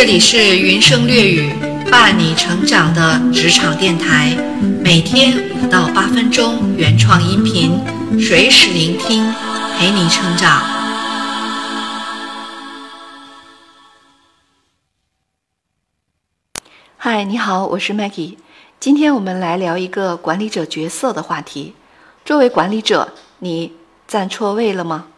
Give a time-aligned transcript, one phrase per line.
[0.00, 1.52] 这里是云声略语，
[1.90, 4.34] 伴你成长的职场电台，
[4.82, 7.78] 每天五到八分钟原创音频，
[8.18, 9.30] 随时聆听，
[9.76, 10.62] 陪你成长。
[16.96, 18.38] 嗨，你好，我是 Maggie，
[18.80, 21.74] 今天我们来聊一个管理者角色的话题。
[22.24, 23.74] 作为管理者，你
[24.08, 25.08] 站错位了吗？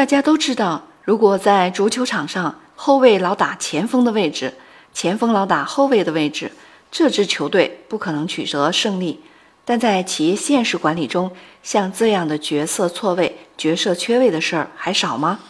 [0.00, 4.54] 大家都知道，如果在足球场上，后卫老打前锋的位置，
[4.94, 6.50] 前锋老打后卫的位置，
[6.90, 9.20] 这支球队不可能取得胜利。
[9.62, 11.30] 但在企业现实管理中，
[11.62, 15.40] 像这样的角色错位、角色缺位的事儿还少吗？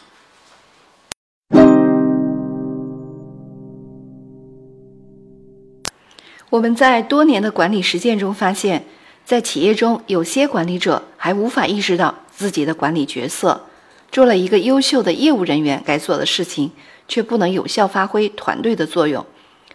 [6.51, 8.85] 我们在多年的管理实践中发现，
[9.25, 13.69] 在企业中，有些管理者还无法意识到自己的管理角色。
[14.13, 16.73] 做了一个优秀的业务人员该做的事情，
[17.07, 19.25] 却不能有效发挥团队的作用，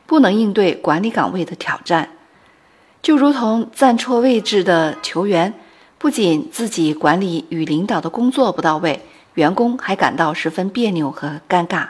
[0.05, 2.09] 不能应对管理岗位的挑战，
[3.02, 5.53] 就如同站错位置的球员，
[5.97, 9.02] 不仅自己管理与领导的工作不到位，
[9.36, 11.88] 员工还感到十分别扭和尴尬。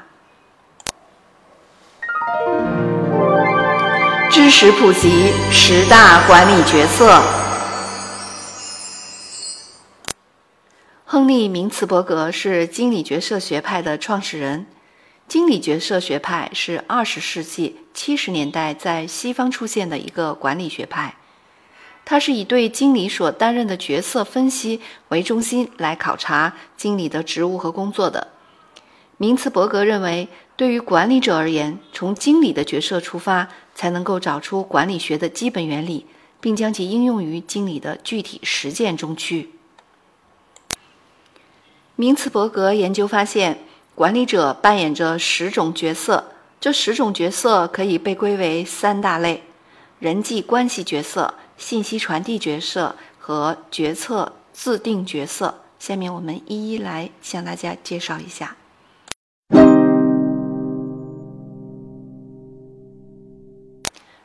[4.29, 7.44] 知识普及十大管理角色。
[11.07, 14.65] 亨利·明茨伯格是经理角色学派的创始人。
[15.27, 21.15] 经理角色学派是二十世纪七十年代在西方出现的一个管理学派，
[22.03, 28.29] 它是以对经理所担任的角色分析为中心来考察经理的职务和工作的。
[29.17, 36.07] 明茨伯格认为，对于管理者而言，从经理的角色出发，才能够找出管理学的基本原理，
[36.41, 39.51] 并将其应用于经理的具体实践中去。
[41.97, 43.57] 明茨伯格研究发现，
[43.95, 46.25] 管理者扮演着十种角色，
[46.59, 49.41] 这十种角色可以被归为三大类：
[49.99, 55.61] 人际关系角色、信息传递角色和决策制定角色。
[55.79, 58.57] 下面我们一一来向大家介绍一下。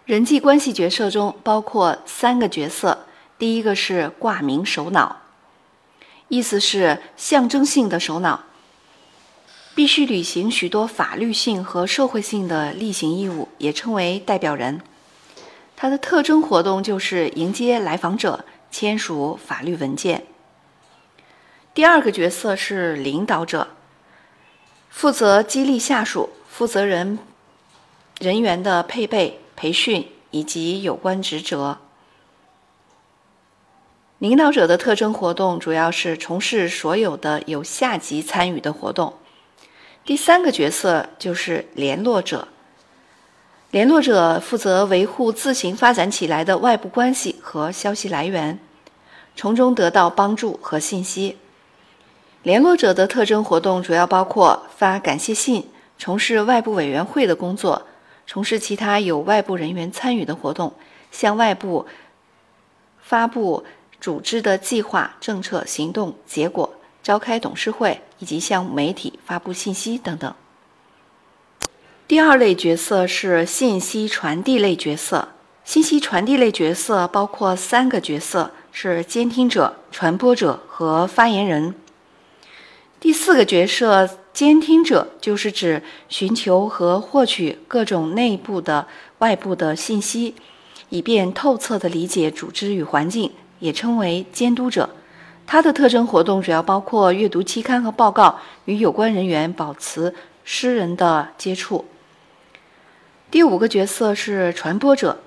[0.05, 3.07] 人际关系角色中包括三个角色，
[3.39, 5.17] 第一个是挂名首脑。
[6.31, 8.45] 意思是象征性的首脑，
[9.75, 14.81] 必须履行许多法律性和社会性的例行义务，也称为代表人。
[15.77, 20.25] 它的特征活动就是迎接来访者、签署法律文件。
[21.75, 23.67] 第二个角色是领导者，
[24.89, 27.19] 负责激励下属、负责人
[28.21, 31.79] 人员的配备、培训以及有关职责。
[34.21, 39.15] 领导者的特征活动主要是从事所有的有下级参与的活动。
[40.05, 42.47] 第三个角色就是联络者，
[43.71, 48.59] 联络者负责维护自行发展起来的外部关系和消息来源，
[49.35, 51.39] 从中得到帮助和信息。
[52.43, 57.87] 联络者的特征活动主要包括发感谢信、从事外部委员会的工作、
[58.27, 60.75] 从事其他有外部人员参与的活动、
[61.11, 61.87] 向外部
[63.01, 63.65] 发布。
[64.01, 66.73] 组织的计划、政策、行动、结果，
[67.03, 70.35] 召开董事会以及向媒体发布信息等等。
[72.09, 75.29] 第二类角色是信息传递类角色。
[75.63, 81.75] 信息传递类角色包括三个角色：是监听者、传播者和发言人。
[82.99, 88.89] 第四个角色，监听者，就是指寻求和获取各种内部的、
[89.19, 90.35] 外部的信息，
[90.89, 93.31] 以便透彻地理解组织与环境。
[93.61, 94.91] 也称为监督者，
[95.47, 100.13] 他的特征活动主要包括阅读期刊和报告，与有关人员保持
[100.45, 101.85] 私人的接触。
[103.31, 105.21] 第五个角色是传播者，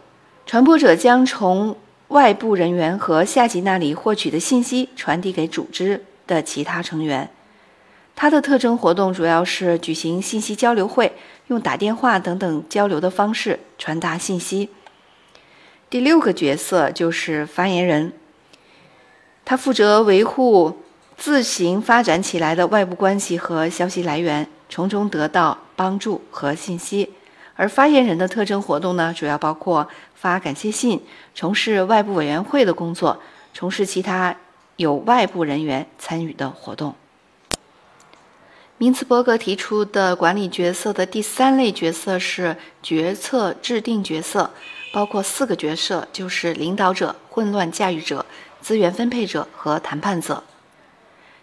[0.46, 1.78] 传播者将从
[2.10, 7.30] 外部人员和下级那里获取的信息传递给组织的其他成员。
[8.16, 11.14] 他的特征活动主要是举行信息交流会，
[11.48, 14.70] 用打电话等等交流的方式传达信息。
[15.90, 18.14] 第六个角色就是发言人。
[19.46, 20.82] 他负责维护
[21.18, 27.12] 自行发展起来的外部关系和消息来源，从中得到帮助和信息。
[27.56, 31.00] 而发言人的特征活动呢，主要包括发感谢信、
[31.36, 33.20] 从事外部委员会的工作、
[33.54, 34.36] 从事其他
[34.78, 36.96] 有外部人员参与的活动。
[38.80, 44.50] 明茨伯格提出的管理角色的第三类角色是决策制定角色，
[44.92, 48.26] 包括四个角色，就是领导者、混乱驾驭者。
[48.64, 50.44] 资源分配者和谈判者。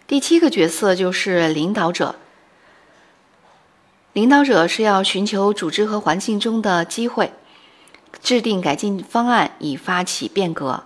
[0.07, 2.15] 第七个角色就是领导者。
[4.13, 7.31] 领导者是要寻求组织和环境中的机会，
[8.21, 10.83] 制定改进方案以发起变革。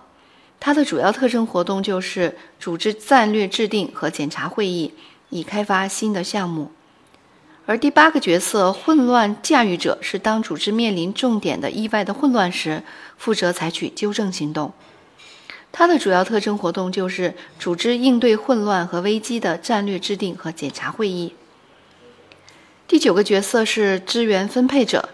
[0.60, 4.94] 它的主要特征活动就是组织战略制定和检查会议，
[5.30, 6.70] 以开发新的项目。
[7.64, 12.84] 而第八个角色混乱驾驭者是当组织面临重点的意外的混乱时，
[13.18, 14.72] 负责采取纠正行动。
[15.78, 21.34] 它的主要特征活动就是组织应对混乱和危机的战略制定和检查会议。
[22.88, 25.10] 第九个角色是资源分配者，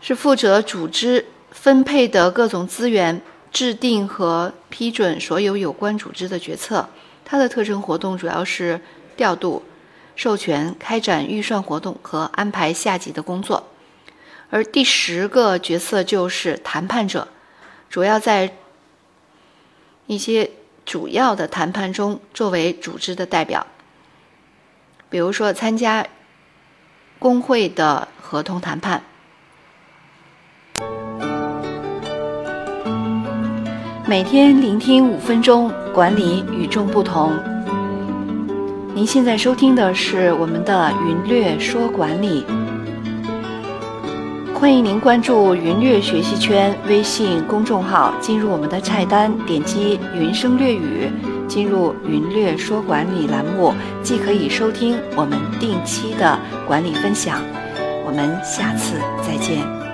[0.00, 3.20] 是负责组织分配的各种资源，
[3.52, 6.88] 制定和批准所有有关组织的决策。
[7.22, 8.80] 它的特征活动主要是
[9.18, 9.62] 调度、
[10.14, 13.68] 授权、开展预算活动和安排下级的工作。
[14.48, 17.28] 而第十个角色就是谈判者，
[17.90, 18.56] 主要在
[20.06, 20.50] 一些
[20.84, 23.66] 主要的谈判中作为组织的代表，
[25.08, 26.06] 比如说参加。
[27.18, 29.02] 工会的合同谈判，
[34.06, 37.32] 每天聆听五分钟，管理与众不同。
[38.94, 42.44] 您现在收听的是我们的云略说管理，
[44.58, 51.10] 欢迎您关注云略学习圈微信公众号，进入我们的菜单，点击云声略语。
[51.46, 57.42] 进入“云略说管理”栏目，既可以收听我们定期的管理分享。
[58.06, 59.85] 我们下次再见。